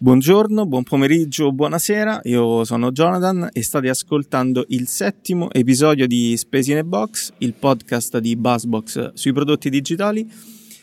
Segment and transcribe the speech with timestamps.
[0.00, 6.70] Buongiorno, buon pomeriggio, buonasera, io sono Jonathan e state ascoltando il settimo episodio di Space
[6.70, 10.24] in a Box, il podcast di Buzzbox sui prodotti digitali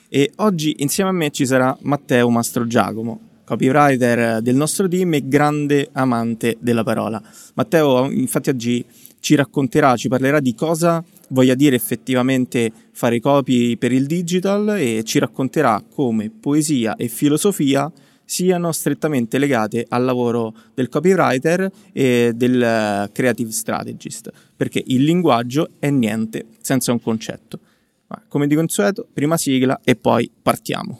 [0.09, 5.87] e oggi insieme a me ci sarà Matteo Mastrogiacomo, copywriter del nostro team e grande
[5.93, 7.23] amante della parola.
[7.53, 8.83] Matteo infatti oggi
[9.21, 15.03] ci racconterà, ci parlerà di cosa voglia dire effettivamente fare copy per il digital e
[15.05, 17.89] ci racconterà come poesia e filosofia
[18.25, 25.69] siano strettamente legate al lavoro del copywriter e del eh, creative strategist, perché il linguaggio
[25.79, 27.59] è niente senza un concetto.
[28.07, 30.99] Ma come di consueto, prima sigla e poi partiamo.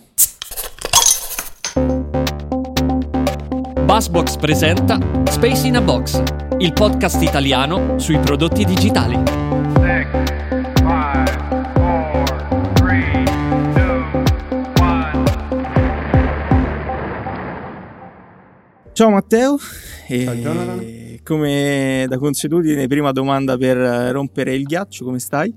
[3.85, 6.21] Buzzbox presenta Space in a Box,
[6.57, 9.44] il podcast italiano sui prodotti digitali.
[18.95, 19.57] Ciao Matteo,
[20.07, 20.81] Ciao
[21.21, 23.75] come da consuetudine, prima domanda per
[24.13, 25.53] rompere il ghiaccio, come stai?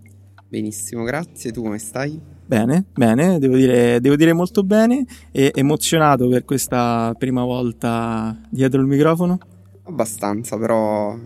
[0.48, 2.20] Benissimo, grazie, tu come stai?
[2.44, 8.80] Bene, bene, devo dire, devo dire molto bene e emozionato per questa prima volta dietro
[8.80, 9.38] il microfono.
[9.84, 11.16] Abbastanza, però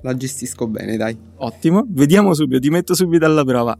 [0.00, 1.14] la gestisco bene, dai.
[1.36, 3.76] Ottimo, vediamo subito, ti metto subito alla prova.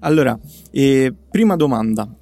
[0.00, 0.36] Allora,
[0.72, 2.12] eh, prima domanda,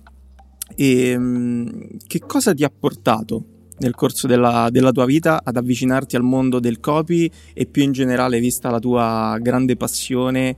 [0.77, 6.23] eh, che cosa ti ha portato nel corso della, della, tua vita ad avvicinarti al
[6.23, 10.57] mondo del copy e più in generale vista la tua grande passione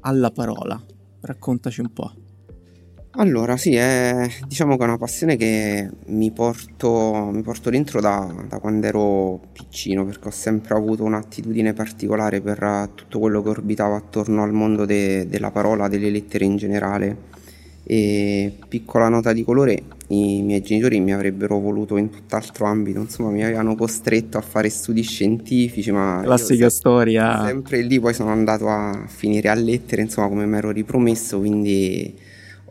[0.00, 0.80] alla parola?
[1.20, 2.12] Raccontaci un po'.
[3.12, 8.32] Allora, sì, è, diciamo che è una passione che mi porto, mi porto dentro da,
[8.46, 13.96] da, quando ero piccino, perché ho sempre avuto un'attitudine particolare per tutto quello che orbitava
[13.96, 17.16] attorno al mondo de, della parola, delle lettere in generale.
[17.90, 23.30] E piccola nota di colore, i miei genitori mi avrebbero voluto in tutt'altro ambito, insomma
[23.30, 26.20] mi avevano costretto a fare studi scientifici, ma...
[26.22, 27.46] Classica storia.
[27.46, 32.14] Sempre lì poi sono andato a finire a lettere, insomma come mi ero ripromesso, quindi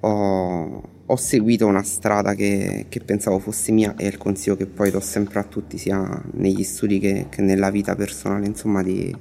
[0.02, 4.92] ho, ho seguito una strada che, che, pensavo fosse mia e il consiglio che poi
[4.92, 9.12] do sempre a tutti, sia negli studi che, che nella vita personale, insomma di,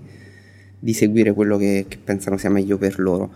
[0.78, 3.32] di seguire quello che, che pensano sia meglio per loro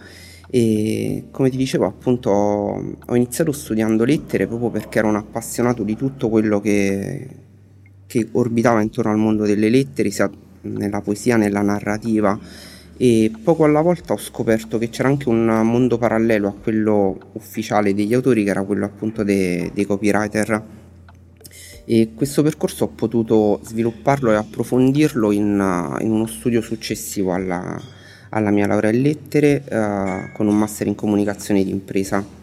[0.52, 5.84] e come ti dicevo appunto ho, ho, iniziato studiando lettere proprio perché ero un appassionato
[5.84, 7.28] di tutto quello che,
[8.04, 10.28] che orbitava intorno al mondo delle lettere sia
[10.62, 12.36] nella poesia, nella narrativa.
[12.96, 17.94] E poco alla volta ho scoperto che c'era anche un mondo parallelo a quello ufficiale
[17.94, 20.62] degli autori che era quello appunto dei, dei copywriter.
[21.84, 27.80] E questo percorso ho potuto svilupparlo e approfondirlo in, in uno studio successivo alla,
[28.30, 32.38] alla mia laurea in lettere eh, con un master in comunicazione di impresa.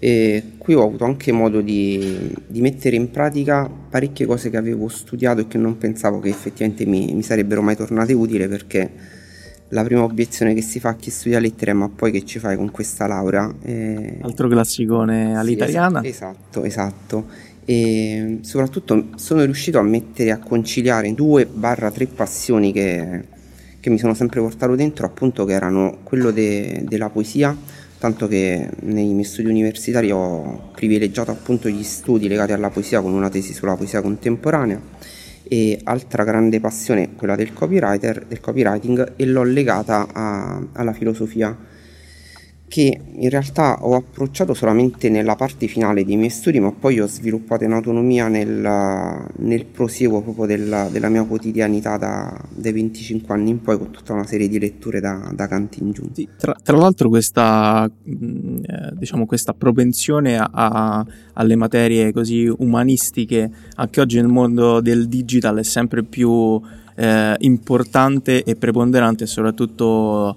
[0.00, 4.86] E qui ho avuto anche modo di, di, mettere in pratica parecchie cose che avevo
[4.86, 8.90] studiato e che non pensavo che effettivamente mi, mi sarebbero mai tornate utili perché
[9.70, 12.38] la prima obiezione che si fa a chi studia lettere è ma poi che ci
[12.38, 13.52] fai con questa laurea?
[13.60, 14.18] E...
[14.22, 16.00] Altro classicone all'italiana.
[16.00, 17.26] Sì, esatto, esatto.
[17.64, 23.36] E soprattutto sono riuscito a mettere a conciliare due barra tre passioni che
[23.80, 27.56] che mi sono sempre portato dentro appunto che erano quello de- della poesia
[27.98, 33.12] tanto che nei miei studi universitari ho privilegiato appunto gli studi legati alla poesia con
[33.12, 34.80] una tesi sulla poesia contemporanea
[35.42, 41.56] e altra grande passione quella del del copywriting e l'ho legata a- alla filosofia
[42.68, 47.06] che in realtà ho approcciato solamente nella parte finale dei miei studi, ma poi ho
[47.06, 53.50] sviluppato in autonomia nel, nel prosieguo proprio della, della mia quotidianità da, dai 25 anni
[53.50, 56.08] in poi, con tutta una serie di letture da, da canti in giù.
[56.12, 64.00] Sì, tra, tra, l'altro questa, eh, diciamo, questa propensione a, alle materie così umanistiche, anche
[64.00, 66.60] oggi nel mondo del digital, è sempre più
[66.96, 70.36] eh, importante e preponderante, soprattutto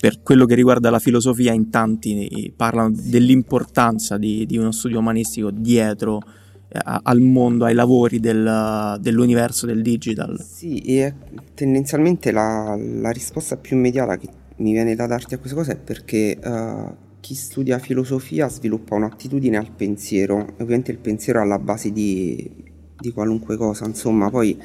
[0.00, 5.50] per quello che riguarda la filosofia, in tanti parlano dell'importanza di, di uno studio umanistico
[5.50, 6.22] dietro
[6.68, 10.42] eh, al mondo, ai lavori del, dell'universo del digital.
[10.42, 11.12] Sì, e
[11.52, 15.76] tendenzialmente la, la, risposta più immediata che mi viene da darti a questa cosa è
[15.76, 21.92] perché uh, chi studia filosofia sviluppa un'attitudine al pensiero, ovviamente il pensiero è alla base
[21.92, 22.50] di,
[22.98, 24.56] di qualunque cosa, insomma, poi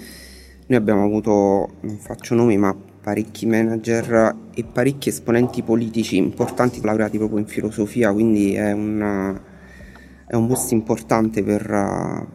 [0.67, 2.73] noi abbiamo avuto, non faccio nomi, ma
[3.05, 9.39] parecchi manager e parecchi esponenti politici importanti laureati proprio in filosofia, quindi è, una,
[10.25, 12.27] è un boost importante per,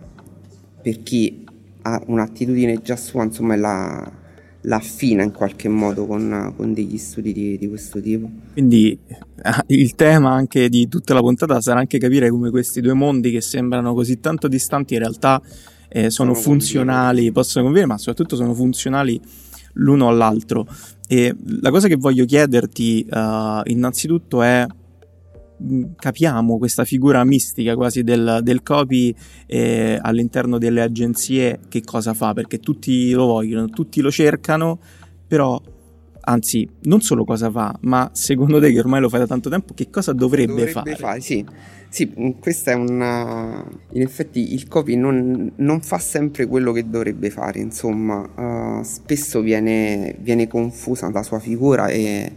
[0.81, 1.45] per, chi
[1.83, 4.13] ha un'attitudine già sua, insomma, la,
[4.61, 8.31] la affina in qualche modo con, con degli studi di, di, questo tipo.
[8.53, 8.97] Quindi
[9.67, 13.41] il tema anche di tutta la puntata sarà anche capire come questi due mondi che
[13.41, 15.43] sembrano così tanto distanti in realtà
[15.89, 17.33] eh, sono, sono funzionali, conviene.
[17.33, 19.21] possono convenire, ma soprattutto sono funzionali
[19.81, 20.67] l'uno all'altro.
[21.07, 24.67] E la cosa che voglio chiederti uh, innanzitutto è
[25.97, 29.15] capiamo questa figura mistica quasi del, del copy
[29.47, 34.79] eh, all'interno delle agenzie che cosa fa perché tutti lo vogliono, tutti lo cercano
[35.27, 35.61] però
[36.23, 39.75] anzi non solo cosa fa ma secondo te che ormai lo fai da tanto tempo
[39.75, 40.97] che cosa dovrebbe, dovrebbe fare?
[40.97, 41.45] fare sì.
[41.91, 47.31] Sì, questa è una in effetti il copy non, non, fa sempre quello che dovrebbe
[47.31, 52.33] fare insomma uh, spesso viene, viene confusa la sua figura e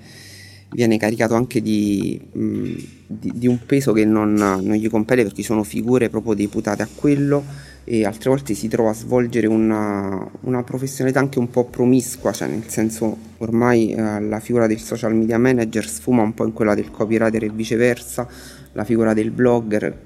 [0.71, 5.23] viene caricato anche di, mh, mm, di, di un peso che non, non, gli compete
[5.23, 7.44] perché sono figure proprio deputate a quello
[7.85, 12.47] e altre volte si trova a svolgere una, una professionalità anche un po' promiscua, cioè
[12.47, 16.75] nel senso ormai eh, la figura del social media manager sfuma un po' in quella
[16.75, 18.27] del copywriter e viceversa,
[18.73, 20.01] la figura del blogger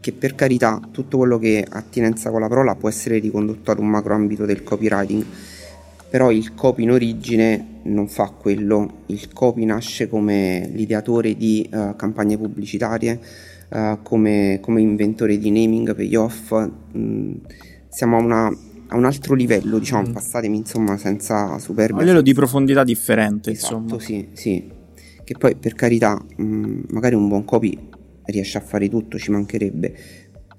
[0.00, 3.78] che per carità tutto quello che ha attinenza con la parola può essere ricondotto ad
[3.78, 5.24] un macro ambito del copywriting
[6.10, 11.94] però il copy in origine non fa quello, il copy nasce come l'ideatore di uh,
[11.94, 13.20] campagne pubblicitarie,
[13.68, 17.34] uh, come, come, inventore di naming, payoff, mm,
[17.88, 18.46] siamo a, una,
[18.88, 20.12] a, un altro livello, diciamo, mm.
[20.12, 21.98] passatemi insomma senza superbia.
[21.98, 24.00] Un livello di profondità differente, esatto, insomma.
[24.00, 24.68] sì, sì,
[25.22, 27.78] che poi per carità, mh, mm, magari un buon copy
[28.30, 29.94] riesce a fare tutto, ci mancherebbe,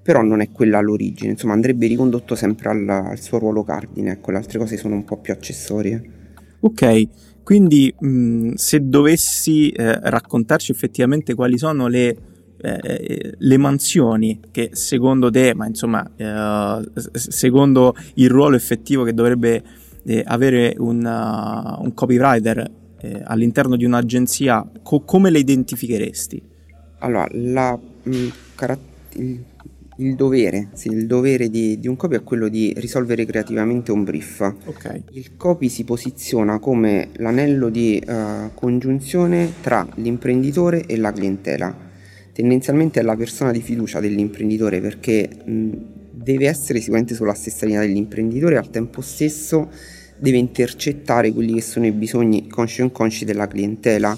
[0.01, 4.31] però non è quella l'origine, insomma andrebbe ricondotto sempre al, al suo ruolo cardine, ecco,
[4.31, 6.19] le altre cose sono un po' più accessorie.
[6.61, 7.07] Ok,
[7.43, 12.15] quindi mh, se dovessi eh, raccontarci effettivamente quali sono le,
[12.61, 19.63] eh, le, mansioni che secondo te, ma insomma eh, secondo il ruolo effettivo che dovrebbe
[20.05, 22.71] eh, avere un, uh, un copywriter
[23.01, 26.49] eh, all'interno di un'agenzia, co- come le identificheresti?
[27.01, 28.79] Allora, la, mh, carat-
[29.15, 29.43] il
[30.01, 34.03] il dovere, sì, il dovere di, di, un copy è quello di risolvere creativamente un
[34.03, 34.39] brief.
[34.65, 35.03] Okay.
[35.11, 41.89] Il copy si posiziona come l'anello di uh, congiunzione tra l'imprenditore e la clientela.
[42.33, 45.69] Tendenzialmente è la persona di fiducia dell'imprenditore perché mh,
[46.11, 49.69] deve essere sicuramente sulla stessa linea dell'imprenditore e al tempo stesso
[50.17, 54.17] deve intercettare quelli che sono i bisogni consci o inconsci della clientela,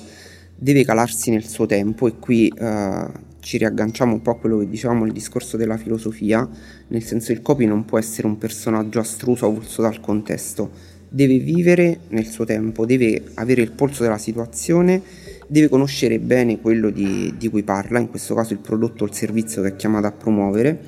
[0.56, 3.12] deve calarsi nel suo tempo e qui uh,
[3.44, 6.48] ci riagganciamo un po' a quello che dicevamo, il discorso della filosofia,
[6.88, 10.72] nel senso il copy non può essere un personaggio astruso avulso dal contesto,
[11.10, 15.02] deve vivere nel suo tempo, deve avere il polso della situazione,
[15.48, 19.14] deve conoscere bene quello di, di cui parla, in questo caso il prodotto o il
[19.14, 20.80] servizio che è chiamato a promuovere,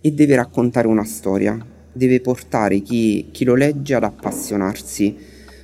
[0.00, 1.58] e deve raccontare una storia,
[1.90, 5.16] deve portare chi, chi lo legge ad appassionarsi.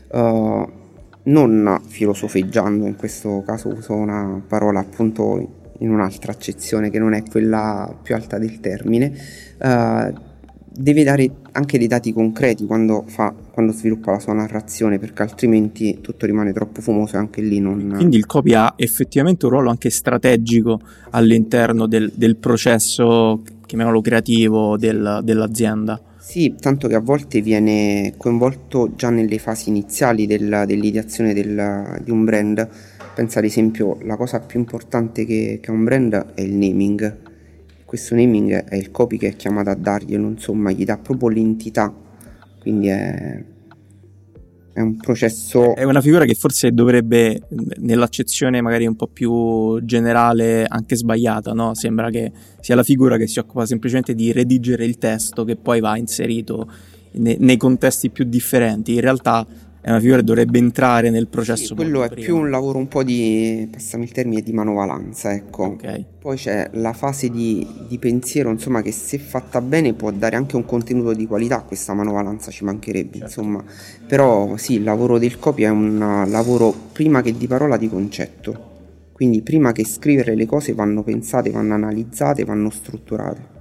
[0.09, 0.83] Uh,
[1.25, 7.23] non filosofeggiando, in questo caso uso una parola appunto in un'altra accezione che non è
[7.23, 9.13] quella più alta del termine,
[9.61, 10.33] uh,
[10.77, 16.01] deve dare anche dei dati concreti quando, fa, quando, sviluppa la sua narrazione, perché altrimenti
[16.01, 17.95] tutto rimane troppo fumoso e anche lì non...
[17.97, 20.81] Quindi il copy ha effettivamente un ruolo anche strategico
[21.11, 26.01] all'interno del, del processo, chiamiamolo creativo, del, dell'azienda.
[26.27, 32.11] Sì, tanto che a volte viene coinvolto già nelle fasi iniziali del, dell'ideazione del, di
[32.11, 32.69] un brand
[33.15, 37.17] Pensa ad esempio, la cosa più importante che, che ha un brand è il naming.
[37.85, 41.95] Questo naming è il copy che è chiamato a darglielo, insomma, gli dà proprio l'entità.
[42.59, 43.41] Quindi è,
[44.75, 45.77] è un processo.
[45.77, 47.43] È una figura che forse dovrebbe,
[47.79, 51.75] nell'accezione magari un po' più generale, anche sbagliata, no?
[51.75, 55.79] Sembra che sia la figura che si occupa semplicemente di redigere il testo che poi
[55.79, 56.69] va inserito
[57.13, 58.95] nei, nei contesti più differenti.
[58.95, 59.47] In realtà
[59.85, 61.67] è una figura che dovrebbe entrare nel processo.
[61.67, 62.25] Sì, quello è prima.
[62.25, 65.73] più un lavoro un po' di, passami il termine, di manovalanza, ecco.
[65.73, 66.07] Okay.
[66.19, 70.57] Poi c'è la fase di, di, pensiero, insomma, che se fatta bene può dare anche
[70.57, 73.41] un contenuto di qualità, questa manovalanza ci mancherebbe, certo.
[73.41, 73.63] insomma.
[74.07, 75.99] Però sì, il lavoro del copy è un
[76.29, 78.73] lavoro prima che di parola di concetto.
[79.13, 83.54] Quindi prima che scrivere le cose vanno pensate, vanno analizzate, vanno strutturate.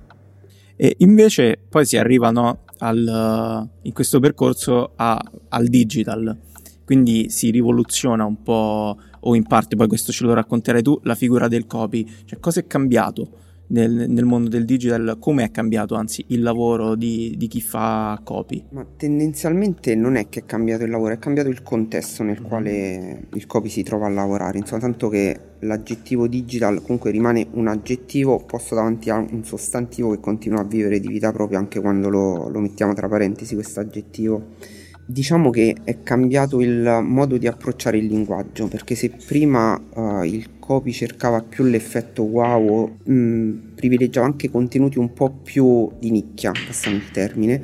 [0.83, 6.37] E invece poi si arrivano al, in questo percorso a, al digital,
[6.83, 11.15] quindi si rivoluziona un po', o in parte, poi questo ce lo racconterai tu, la
[11.15, 13.29] figura del copy, cioè cosa è cambiato
[13.67, 18.19] nel, nel mondo del digital, come è cambiato anzi il lavoro di, di, chi fa
[18.23, 18.65] copy?
[18.69, 22.45] Ma tendenzialmente non è che è cambiato il lavoro, è cambiato il contesto nel mm.
[22.45, 27.67] quale il copy si trova a lavorare, insomma tanto che l'aggettivo digital comunque rimane un
[27.67, 32.09] aggettivo posto davanti a un sostantivo che continua a vivere di vita propria anche quando
[32.09, 37.97] lo, lo mettiamo tra parentesi questo aggettivo diciamo che è cambiato il modo di approcciare
[37.97, 44.25] il linguaggio, perché se prima uh, il copy cercava più l'effetto wow, mh, mm, privilegiava
[44.25, 47.61] anche contenuti un po' più di nicchia, passando il termine,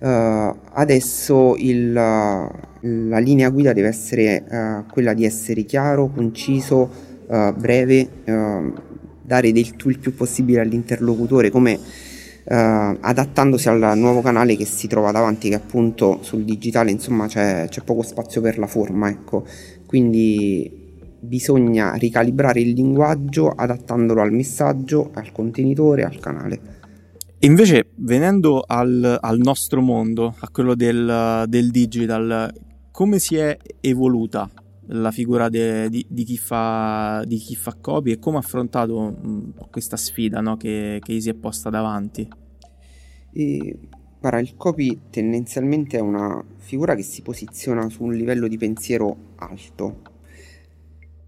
[0.00, 7.10] uh, adesso il, la linea guida deve essere uh, quella di essere chiaro, conciso,
[7.56, 8.08] breve,
[9.22, 11.78] dare del tu il più possibile all'interlocutore come
[12.44, 12.54] eh,
[13.00, 17.82] adattandosi al nuovo canale che si trova davanti, che appunto sul digitale insomma c'è, c'è
[17.82, 19.44] poco spazio per la forma, ecco.
[19.86, 20.80] Quindi
[21.20, 26.60] bisogna ricalibrare il linguaggio adattandolo al messaggio, al contenitore, al canale.
[27.40, 32.52] Invece, venendo al, al nostro mondo, a quello del, del, digital,
[32.92, 34.48] come si è evoluta
[34.86, 38.98] la figura de, di, di, chi fa, di, chi fa, copy e come ha affrontato
[38.98, 42.28] un questa sfida no, che, che, gli si è posta davanti?
[43.32, 43.78] E,
[44.20, 49.34] guarda, il copy tendenzialmente è una figura che si posiziona su un livello di pensiero
[49.36, 50.10] alto.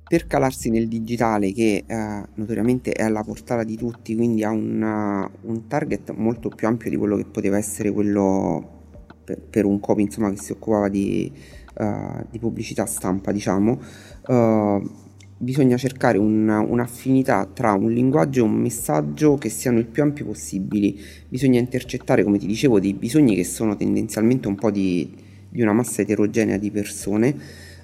[0.06, 5.28] Per calarsi nel digitale, che eh, notoriamente è alla portata di tutti, quindi ha una,
[5.42, 8.82] un target molto più ampio di quello che poteva essere quello
[9.24, 11.32] per, per un copy insomma, che si occupava di
[11.74, 13.80] uh, di pubblicità stampa, diciamo,
[14.28, 14.90] uh,
[15.36, 20.24] bisogna cercare un, un'affinità tra un linguaggio e un messaggio che siano il più ampi
[20.24, 20.98] possibili.
[21.28, 25.12] Bisogna intercettare, come ti dicevo, dei bisogni che sono tendenzialmente un po' di,
[25.48, 27.36] di una massa eterogenea di persone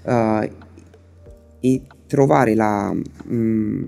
[0.05, 0.49] uh,
[1.61, 3.85] e trovare la, mh, mm,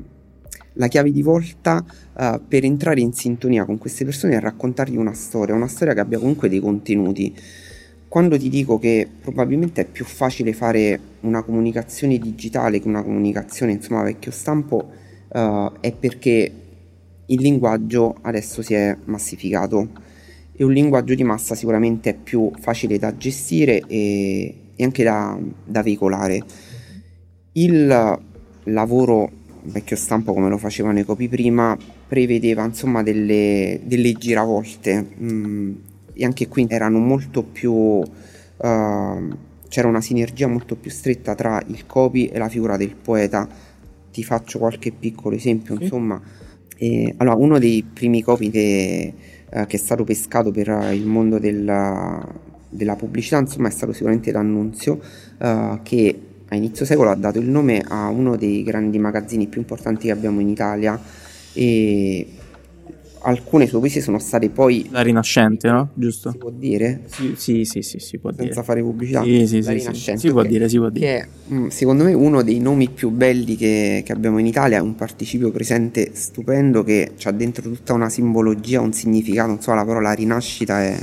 [0.75, 5.15] la chiave di volta uh, per entrare in sintonia con queste persone e raccontargli una
[5.15, 7.35] storia, una storia che abbia comunque dei contenuti
[8.13, 13.73] quando ti dico che probabilmente è più facile fare una comunicazione digitale che una comunicazione
[13.73, 14.91] insomma vecchio stampo
[15.29, 16.53] uh, è perché
[17.25, 19.89] il linguaggio adesso si è massificato
[20.53, 25.39] e un linguaggio di massa sicuramente è più facile da gestire e, e anche da,
[25.65, 26.43] da, veicolare.
[27.53, 28.19] Il
[28.65, 29.31] lavoro
[29.63, 35.73] vecchio stampo come lo facevano i copi prima prevedeva insomma delle, delle giravolte mm,
[36.15, 38.05] e anche qui erano molto più uh,
[39.69, 43.49] c'era una sinergia molto più stretta tra il copy e la figura del poeta.
[44.13, 45.85] Ti faccio qualche piccolo esempio sì.
[45.85, 46.21] insomma.
[46.77, 49.15] E, allora uno dei primi copy che,
[49.51, 52.23] uh, che, è stato pescato per il mondo della,
[52.69, 55.01] della pubblicità insomma è stato sicuramente l'annunzio
[55.39, 59.61] uh, che a inizio secolo ha dato il nome a uno dei grandi magazzini più
[59.61, 61.01] importanti che abbiamo in Italia.
[61.55, 62.27] E
[63.23, 64.89] alcune sue poesie sono state poi...
[64.91, 65.91] La Rinascente, no?
[65.95, 66.31] Giusto?
[66.31, 67.03] Si può dire?
[67.07, 68.63] Sì, sì, sì, sì si può Senza dire.
[68.63, 69.23] fare pubblicità.
[69.23, 70.21] Sì, sì, La sì, Rinascente.
[70.21, 71.07] Si può dire, si può dire.
[71.07, 74.79] Che è, mm, secondo me, uno dei nomi più belli che, che abbiamo in Italia,
[74.79, 79.75] è un participio presente stupendo che ha dentro tutta una simbologia, un significato, non so,
[79.75, 80.97] la parola rinascita è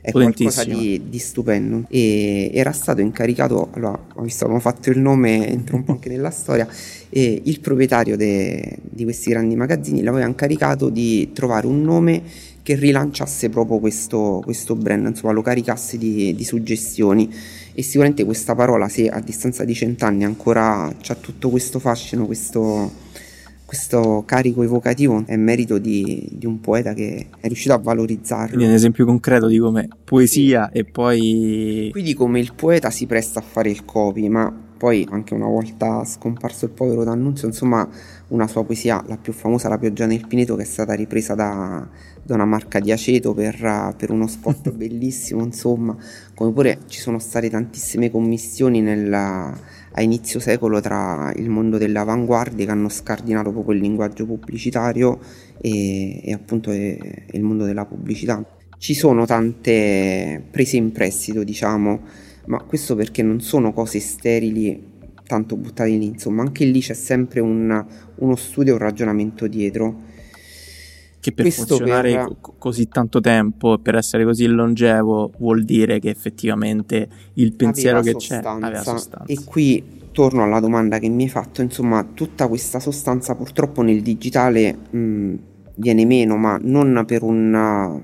[0.00, 1.84] è qualcosa di, di, stupendo.
[1.88, 6.08] E era stato incaricato allora ho visto abbiamo fatto il nome entro un po' anche
[6.08, 6.66] nella storia
[7.08, 12.22] e il proprietario de, di questi grandi magazzini l'aveva incaricato di trovare un nome
[12.62, 17.32] che rilanciasse proprio questo, questo brand insomma lo caricasse di, di suggestioni.
[17.72, 23.04] E sicuramente questa parola se a distanza di cent'anni ancora ha tutto questo fascino questo
[23.66, 28.54] questo carico evocativo è merito di, di, un poeta che è riuscito a valorizzarlo.
[28.54, 30.78] Quindi un esempio concreto di come poesia sì.
[30.78, 31.88] e poi...
[31.90, 36.04] Quindi come il poeta si presta a fare il copy, ma poi anche una volta
[36.04, 37.88] scomparso il povero D'Annunzio, insomma
[38.28, 41.88] una sua poesia, la più famosa, La pioggia nel Pineto, che è stata ripresa da,
[42.22, 45.96] da una marca di aceto per, per uno spot bellissimo, insomma,
[46.34, 49.52] come pure ci sono state tantissime commissioni nella
[49.98, 55.18] a inizio secolo tra il mondo delle avanguardie che hanno scardinato proprio il linguaggio pubblicitario
[55.58, 58.44] e, e appunto e, e il mondo della pubblicità.
[58.76, 62.00] Ci sono tante prese in prestito, diciamo,
[62.46, 64.94] ma questo perché non sono cose sterili
[65.26, 67.84] tanto buttate lì, insomma, anche lì c'è sempre un,
[68.16, 70.14] uno studio e un ragionamento dietro.
[71.26, 72.36] Che per Questo funzionare per...
[72.40, 78.16] Co- così tanto tempo, per essere così longevo, vuol dire che effettivamente il pensiero aveva
[78.16, 78.58] che sostanza.
[78.58, 79.24] c'è aveva sostanza.
[79.26, 84.02] E qui torno alla domanda che mi hai fatto, insomma, tutta questa sostanza purtroppo nel
[84.02, 85.34] digitale mh,
[85.74, 88.00] viene meno, ma non per una,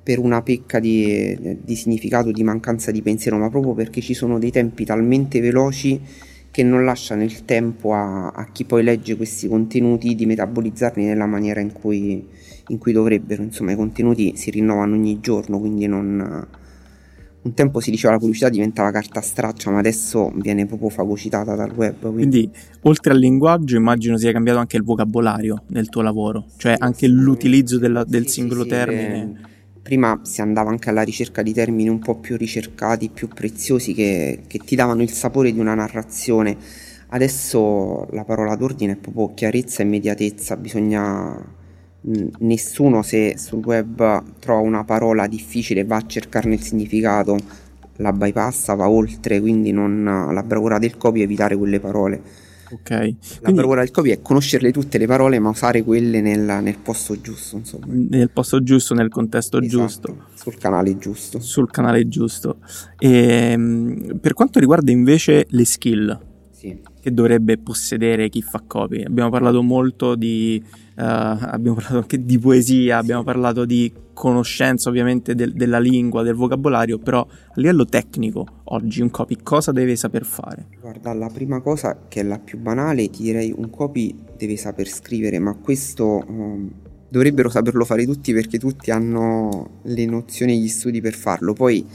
[0.00, 4.38] per una pecca di, di significato, di mancanza di pensiero, ma proprio perché ci sono
[4.38, 6.00] dei tempi talmente veloci
[6.52, 11.24] che non lasciano il tempo a, a, chi poi legge questi contenuti di metabolizzarli nella
[11.24, 12.24] maniera in cui,
[12.68, 13.42] in cui dovrebbero.
[13.42, 16.46] Insomma, i contenuti si rinnovano ogni giorno, quindi non...
[17.44, 21.72] Un tempo si diceva la pubblicità diventava carta straccia, ma adesso viene proprio fagocitata dal
[21.72, 21.98] web.
[21.98, 22.50] Quindi, quindi
[22.82, 27.78] oltre al linguaggio, immagino sia cambiato anche il vocabolario nel tuo lavoro, cioè anche l'utilizzo
[27.78, 29.08] della, del sì, singolo sì, termine.
[29.08, 29.50] Le
[29.82, 34.42] prima si andava anche alla ricerca di termini un po' più ricercati, più preziosi che,
[34.46, 36.56] che ti davano il sapore di una narrazione.
[37.08, 41.60] Adesso la parola d'ordine è proprio chiarezza e immediatezza, bisogna
[42.40, 47.36] nessuno se sul web trova una parola difficile va a cercarne il significato,
[47.96, 52.20] la bypassa, va oltre, quindi non, la bravura del copy è evitare quelle parole.
[52.72, 52.90] Ok.
[52.90, 53.06] La
[53.40, 57.20] Quindi bravura del copy è conoscerle tutte le parole ma usare quelle nel, nel posto
[57.20, 57.86] giusto, insomma.
[57.88, 60.16] nel posto giusto, nel contesto Esatto, giusto.
[60.34, 61.40] Sul canale giusto.
[61.40, 62.58] sul canale giusto.
[62.98, 66.18] E, mm, per quanto riguarda invece le skill
[66.50, 66.78] Sì.
[67.00, 70.62] che dovrebbe possedere chi fa copy, abbiamo parlato molto di,
[70.96, 76.98] abbiamo parlato anche di poesia, abbiamo parlato di conoscenza ovviamente del- della lingua, del vocabolario,
[76.98, 80.66] però a livello tecnico oggi un copy cosa deve saper fare?
[80.80, 84.88] Guarda, la prima cosa che è la più banale, ti direi un copy deve saper
[84.88, 86.70] scrivere, ma questo um,
[87.08, 91.52] dovrebbero saperlo fare tutti perché tutti hanno le nozioni e gli studi per farlo.
[91.52, 91.86] Poi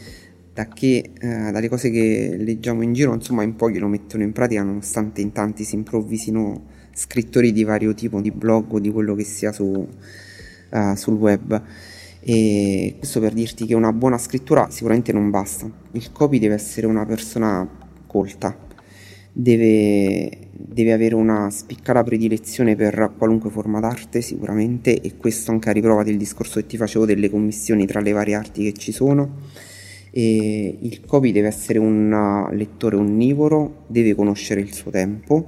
[0.54, 4.32] da che, eh, dalle cose che leggiamo in giro, insomma, in pochi lo mettono in
[4.32, 9.14] pratica, nonostante in tanti si improvvisino scrittori di vario tipo, di blog o di quello
[9.14, 9.88] che sia su,
[10.72, 11.62] eh, sul web.
[12.20, 15.70] E questo per dirti che una buona scrittura sicuramente non basta.
[15.92, 17.70] Il copy deve essere una persona
[18.08, 18.58] colta,
[19.32, 25.74] deve, deve avere una spiccata predilezione per qualunque forma d'arte sicuramente e questo anche a
[25.74, 29.36] riprova del discorso che ti facevo delle commissioni tra le varie arti che ci sono.
[30.10, 35.48] E il copy deve essere un uh, lettore onnivoro, deve conoscere il suo tempo,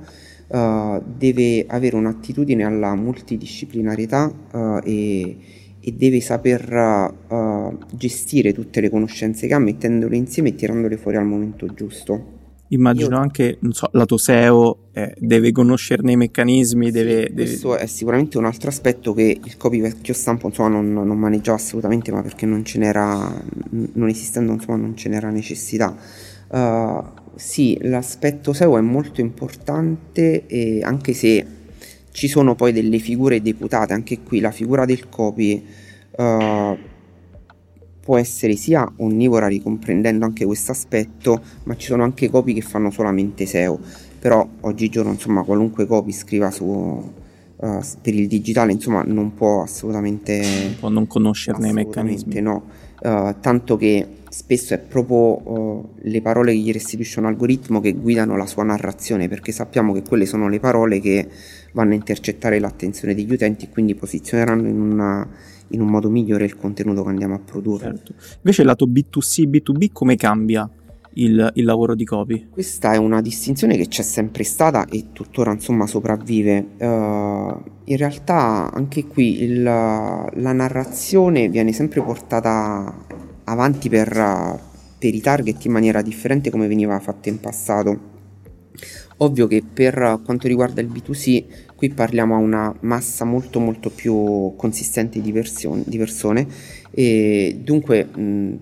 [0.49, 5.37] uh, deve avere un'attitudine alla multidisciplinarietà uh, e,
[5.79, 11.17] e deve saper uh, gestire tutte le conoscenze che ha mettendole insieme e tirandole fuori
[11.17, 12.38] al momento giusto.
[12.69, 17.21] Immagino Io- anche, non so, lato SEO, eh, deve conoscerne i meccanismi, deve...
[17.27, 20.93] Sì, deve- Questo è sicuramente un altro aspetto che il copy vecchio stampo insomma, non,
[20.93, 23.43] non maneggiava assolutamente, ma perché non ce n'era,
[23.93, 25.95] non esistendo insomma, non ce n'era necessità.
[26.49, 27.03] Uh,
[27.35, 30.45] sì, l'aspetto SEO è molto importante,
[30.83, 31.45] anche se
[32.11, 35.65] ci sono poi delle figure deputate, anche qui la figura del copy
[36.17, 36.77] uh,
[38.09, 42.89] può essere sia onnivora ricomprendendo anche questo aspetto, ma ci sono anche copy che fanno
[42.89, 43.79] solamente SEO
[44.19, 50.75] però oggigiorno insomma qualunque copy scriva su uh, per il digitale insomma non può assolutamente
[50.79, 52.41] può non conoscerne i meccanismi.
[52.41, 57.79] no Uh, tanto che spesso è proprio uh, le parole che gli restituisce un algoritmo
[57.79, 61.25] che guidano la sua narrazione perché sappiamo che quelle sono le parole che
[61.71, 65.25] vanno a intercettare l'attenzione degli utenti e quindi posizioneranno in, una,
[65.69, 68.13] in un modo migliore il contenuto che andiamo a produrre Certo.
[68.37, 70.69] Invece lato B2C, B2B come cambia
[71.13, 72.47] il, il lavoro di copy?
[72.49, 76.65] Questa è una distinzione che c'è sempre stata e tuttora insomma sopravvive.
[76.77, 83.05] Uh, in realtà anche qui il, la narrazione viene sempre portata
[83.45, 84.59] avanti per,
[84.97, 88.17] per i target in maniera differente come veniva fatta in passato.
[89.17, 91.43] Ovvio che per quanto riguarda il B2C
[91.75, 96.45] qui parliamo a una massa molto molto più consistente di, person- di persone.
[96.91, 98.57] E dunque mh,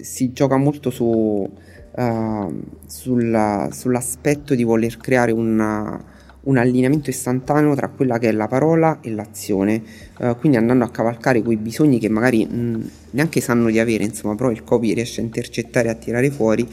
[0.00, 6.02] si gioca molto su, uh, sulla, sull'aspetto di voler creare una,
[6.42, 9.82] un allineamento istantaneo tra quella che è la parola e l'azione,
[10.18, 14.34] uh, quindi andando a cavalcare quei bisogni che magari mh, neanche sanno di avere, insomma,
[14.34, 16.68] però il copy riesce a intercettare e a tirare fuori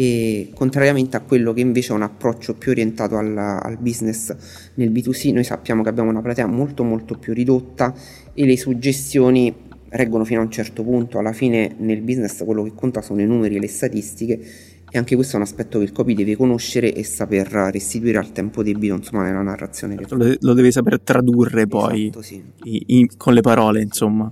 [0.00, 4.32] e contrariamente a quello che invece è un approccio più orientato al, al business
[4.74, 7.92] nel B2C, noi sappiamo che abbiamo una platea molto molto più ridotta
[8.32, 9.52] e le suggestioni
[9.88, 13.26] reggono fino a un certo punto, alla fine nel business quello che conta sono i
[13.26, 14.40] numeri e le statistiche
[14.88, 18.30] e anche questo è un aspetto che il copy deve conoscere e saper restituire al
[18.30, 22.40] tempo debito insomma nella narrazione che Lo, lo deve saper tradurre poi Esatto, sì.
[22.62, 24.30] i- i- con le parole, insomma.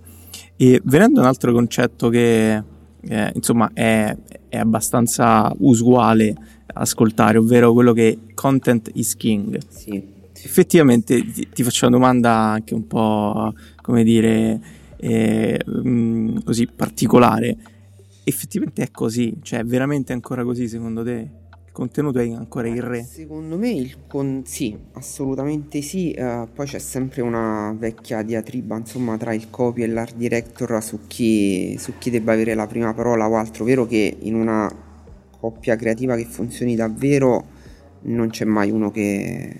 [0.56, 2.62] E venendo a un altro concetto che
[3.08, 4.16] eh, insomma è,
[4.48, 6.34] è abbastanza usuale
[6.74, 9.58] ascoltare, ovvero quello che content is king.
[9.68, 10.14] Sì.
[10.32, 14.60] Effettivamente ti, ti faccio una domanda anche un po' come dire
[14.96, 17.56] eh, mh, così particolare.
[18.24, 21.28] Effettivamente è così, cioè è veramente ancora così secondo te?
[21.76, 23.02] Contenuto è ancora il re?
[23.04, 24.44] Secondo me il con...
[24.46, 29.86] sì, assolutamente sì, eh, poi c'è sempre una vecchia diatriba insomma tra il copy e
[29.86, 34.16] l'art director su chi, su chi debba avere la prima parola o altro, vero che
[34.20, 34.74] in una
[35.38, 37.44] coppia creativa che funzioni davvero
[38.04, 39.54] non c'è mai uno che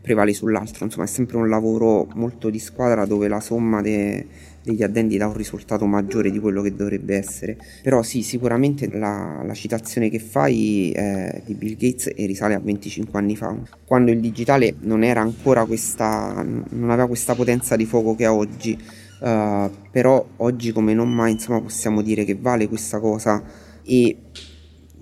[0.00, 4.26] prevale sull'altro, insomma è sempre un lavoro molto di squadra dove la somma de-
[4.62, 7.56] degli addendi dà un risultato maggiore di quello che dovrebbe essere.
[7.82, 12.60] Però sì, sicuramente la, la citazione che fai è di Bill Gates e risale a
[12.60, 17.86] 25 anni fa, quando il digitale non era ancora questa, non aveva questa potenza di
[17.86, 18.78] fuoco che ha oggi.
[19.20, 23.42] uh, però oggi come non mai insomma possiamo dire che vale questa cosa
[23.84, 24.16] e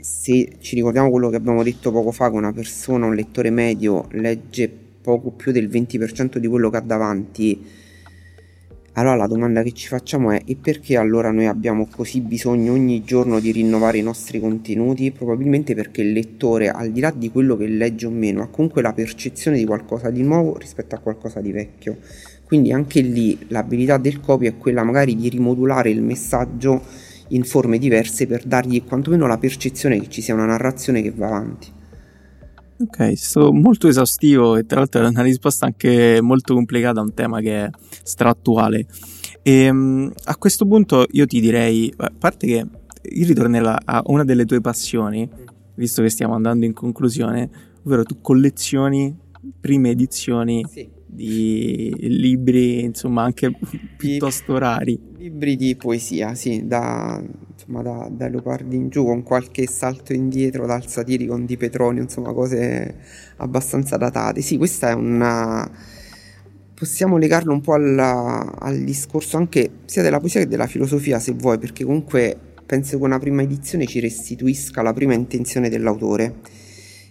[0.01, 4.07] se ci ricordiamo quello che abbiamo detto poco fa che una persona, un lettore medio
[4.12, 4.68] legge
[5.01, 7.64] poco più del 20% di quello che ha davanti
[8.98, 13.04] allora la domanda che ci facciamo è e perché allora noi abbiamo così bisogno ogni
[13.04, 15.12] giorno di rinnovare i nostri contenuti?
[15.12, 18.82] Probabilmente perché il lettore, al di là di quello che legge o meno, ha comunque
[18.82, 21.98] la percezione di qualcosa di nuovo rispetto a qualcosa di vecchio.
[22.42, 26.82] Quindi anche lì l'abilità del copy è quella magari di rimodulare il messaggio
[27.28, 31.26] in forme diverse per dargli quantomeno la percezione che ci sia una narrazione che va
[31.26, 31.78] avanti.
[32.81, 37.03] Ok, è stato molto esaustivo e tra l'altro è una risposta anche molto complicata a
[37.03, 37.71] un tema che è
[38.05, 38.87] strattuale.
[39.43, 42.67] E um, a questo punto io ti direi, a parte che
[43.03, 45.29] io ritornerò a una delle tue passioni,
[45.75, 47.51] visto che stiamo andando in conclusione,
[47.83, 49.17] ovvero tu collezioni
[49.61, 50.88] prime edizioni sì.
[51.11, 53.51] Di libri, insomma anche
[53.97, 55.01] piuttosto rari.
[55.16, 60.66] Libri di poesia, sì, da insomma da, da Leopardi in giù con qualche salto indietro
[60.66, 62.97] dal Satiricon di Petronio, insomma cose
[63.37, 64.42] abbastanza datate.
[64.42, 65.68] Sì, questa è una...
[66.75, 71.33] possiamo legarlo un po' alla, al discorso anche sia della poesia che della filosofia se
[71.33, 76.35] vuoi, perché comunque penso che una prima edizione ci restituisca la prima intenzione dell'autore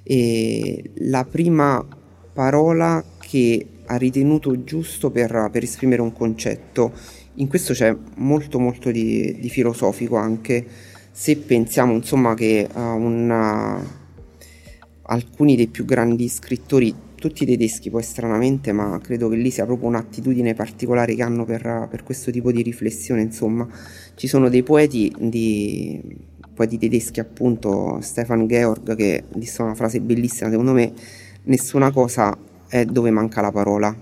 [0.04, 1.86] e la prima
[2.32, 6.92] parola che ha ritenuto giusto per, per esprimere un concetto.
[7.36, 10.66] In questo c'è molto molto di, di filosofico anche.
[11.12, 13.84] Se pensiamo insomma che uh, una,
[15.04, 19.88] alcuni dei più grandi scrittori tutti tedeschi poi stranamente ma credo che lì sia proprio
[19.88, 23.68] un'attitudine particolare che hanno per, per questo tipo di riflessione insomma.
[24.16, 26.02] Ci sono dei poeti di
[26.54, 30.92] poeti tedeschi appunto Stefan Georg che disse una frase bellissima secondo me
[31.44, 32.36] nessuna cosa
[32.68, 33.96] è dove manca la parola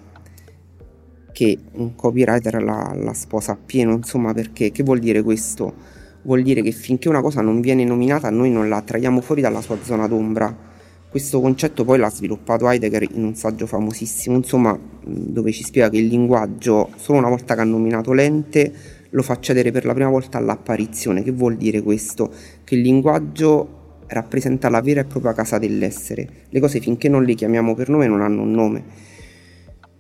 [1.36, 5.74] che un copywriter la, la sposa appieno, insomma, perché che vuol dire questo?
[6.22, 9.60] Vuol dire che finché una cosa non viene nominata noi non la traiamo fuori dalla
[9.60, 10.74] sua zona d'ombra.
[11.10, 15.98] Questo concetto poi l'ha sviluppato Heidegger in un saggio famosissimo, insomma, dove ci spiega che
[15.98, 18.74] il linguaggio, solo una volta che ha nominato l'ente,
[19.10, 21.22] lo fa accedere per la prima volta all'apparizione.
[21.22, 22.32] Che vuol dire questo?
[22.64, 26.28] Che il linguaggio rappresenta la vera e propria casa dell'essere.
[26.50, 28.84] Le cose finché non le chiamiamo per nome non hanno un nome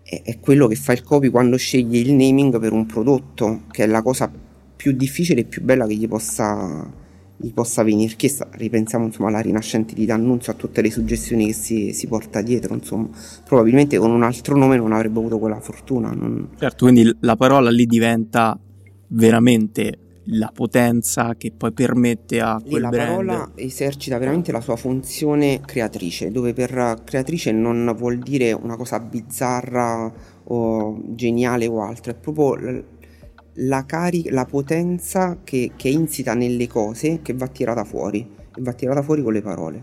[0.05, 3.87] è quello che fa il copy quando sceglie il naming per un prodotto, che è
[3.87, 4.31] la cosa
[4.75, 6.87] più difficile e più bella che gli possa,
[7.35, 8.13] gli possa venire.
[8.15, 12.07] Che sta, ripensiamo insomma alla rinascente di D'Annunzio, a tutte le suggestioni che si, si,
[12.07, 13.09] porta dietro, insomma,
[13.43, 16.11] probabilmente con un altro nome non avrebbe avuto quella fortuna.
[16.11, 16.49] Non...
[16.59, 18.57] Certo, quindi la parola lì diventa
[19.07, 19.97] veramente
[20.29, 23.09] la potenza che poi permette a quel la brand.
[23.09, 28.99] parola esercita veramente la sua funzione creatrice, dove per creatrice non vuol dire una cosa
[28.99, 30.11] bizzarra
[30.45, 32.83] o geniale o altro, è proprio
[33.53, 38.61] la, carica, la potenza che, che, è insita nelle cose che va tirata fuori e
[38.61, 39.81] va tirata fuori con le parole.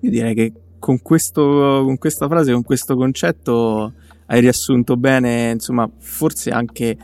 [0.00, 3.92] Io direi che con, questo, con questa frase, con questo concetto
[4.26, 6.96] hai riassunto bene, insomma, forse anche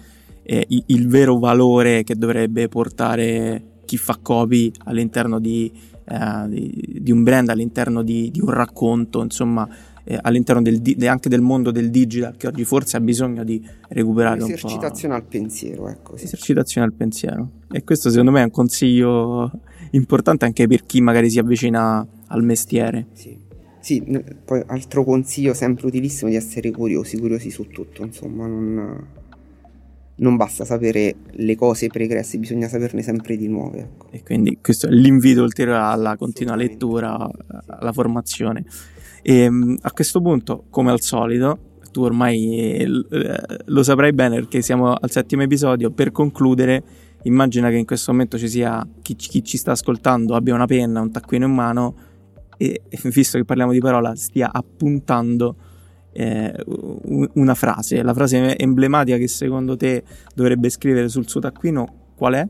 [0.42, 5.70] eh, il vero valore che dovrebbe portare chi fa copy all'interno di,
[6.04, 9.68] eh, di, di un brand, all'interno di, di un racconto, insomma,
[10.04, 14.40] eh, all'interno del, anche del mondo del digital che oggi forse ha bisogno di recuperare
[14.42, 14.54] un po'.
[14.54, 16.16] Esercitazione al pensiero, ecco.
[16.16, 16.24] Sì.
[16.24, 17.50] Esercitazione al pensiero.
[17.70, 19.50] E questo secondo me è un consiglio
[19.90, 23.06] importante anche per chi magari si avvicina al mestiere.
[23.12, 23.50] Sì.
[23.82, 24.00] Sì,
[24.44, 29.06] poi altro consiglio sempre utilissimo di essere curiosi, curiosi su tutto, insomma, non
[30.22, 33.78] non basta sapere le cose pregresse, bisogna saperne sempre di nuove.
[33.80, 34.06] Ecco.
[34.10, 37.28] E quindi questo è l'invito ulteriore alla continua lettura,
[37.66, 38.64] alla formazione.
[39.20, 41.58] E ehm, a questo punto, come al solito,
[41.90, 42.86] tu ormai eh,
[43.66, 46.82] lo saprai bene perché siamo al settimo episodio, per concludere
[47.24, 51.00] immagina che in questo momento ci sia chi, chi ci sta ascoltando abbia una penna,
[51.00, 51.94] un taccuino in mano
[52.56, 55.56] e, visto che parliamo di parola stia appuntando
[56.12, 56.54] eh,
[57.34, 60.02] una frase, la frase emblematica che secondo te
[60.34, 62.48] dovrebbe scrivere sul suo taccuino, qual è?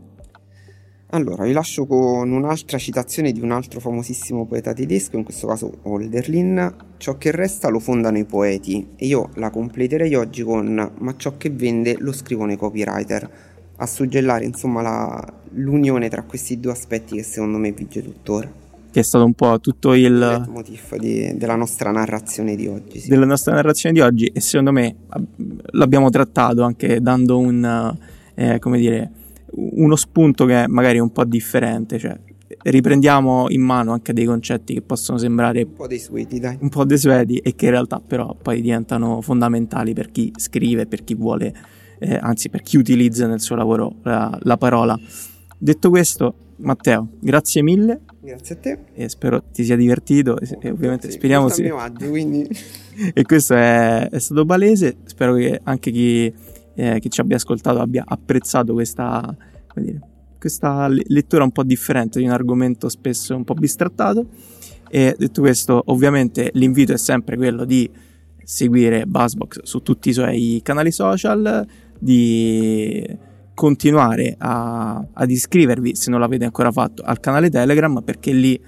[1.14, 5.70] Allora, vi lascio con un'altra citazione di un altro famosissimo poeta tedesco, in questo caso
[5.82, 6.74] Holderlin.
[6.96, 11.36] Ciò che resta lo fondano i poeti e io la completerei oggi con ma ciò
[11.36, 13.30] che vende lo scrivono i copywriter,
[13.76, 18.61] a suggellare insomma la, l'unione tra questi due aspetti che secondo me vige tuttora
[18.92, 23.00] che è stato un po' tutto il motivo di, della nostra narrazione di oggi.
[23.00, 23.08] Sì.
[23.08, 24.94] Della nostra narrazione di oggi e secondo me
[25.70, 27.96] l'abbiamo trattato anche dando un,
[28.34, 29.10] eh, come dire,
[29.52, 32.16] uno spunto che è magari un po' differente, cioè
[32.64, 36.58] riprendiamo in mano anche dei concetti che possono sembrare un po' desueti, dai.
[36.60, 41.02] Un po' desueti e che in realtà però poi diventano fondamentali per chi scrive, per
[41.02, 41.54] chi vuole
[41.98, 44.98] eh, anzi per chi utilizza nel suo lavoro la, la parola.
[45.56, 48.00] Detto questo, Matteo, grazie mille.
[48.24, 48.78] Grazie a te.
[48.94, 52.48] E spero ti sia divertito e, e ovviamente Sì, speriamo mio agio, quindi
[53.12, 54.98] e questo è, è stato palese.
[55.06, 56.32] Spero che anche chi,
[56.74, 59.36] eh, chi ci abbia ascoltato abbia apprezzato questa,
[59.74, 60.00] dire,
[60.38, 64.28] questa le- lettura un po' differente di un argomento spesso un po' bistrattato.
[64.88, 67.90] E detto questo, ovviamente l'invito è sempre quello di
[68.44, 71.66] seguire Buzzbox su tutti i suoi canali social,
[71.98, 73.04] di
[73.54, 78.60] continuare a- ad iscrivervi se non l'avete ancora fatto al canale Telegram perché lì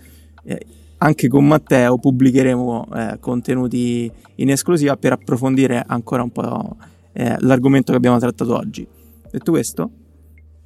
[0.44, 0.66] eh,
[0.98, 6.76] anche con Matteo pubblicheremo eh, contenuti in esclusiva per approfondire ancora un po'
[7.12, 8.86] eh, l'argomento che abbiamo trattato oggi.
[9.30, 9.90] Detto questo,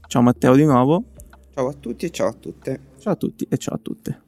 [0.06, 1.04] ciao Matteo di nuovo,
[1.54, 2.80] ciao a tutti e ciao a tutte.
[2.98, 4.27] ciao a tutti e ciao a tutte.